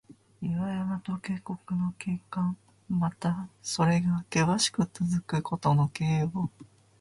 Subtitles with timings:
[0.41, 2.57] 岩山と渓谷の景観。
[2.89, 6.49] また、それがけわしくつづくことの形容。